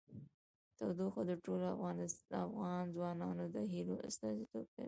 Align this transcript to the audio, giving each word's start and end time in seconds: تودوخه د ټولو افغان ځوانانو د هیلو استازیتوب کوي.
تودوخه 0.77 1.21
د 1.27 1.31
ټولو 1.43 1.65
افغان 2.45 2.83
ځوانانو 2.95 3.43
د 3.55 3.57
هیلو 3.71 3.95
استازیتوب 4.07 4.65
کوي. 4.73 4.79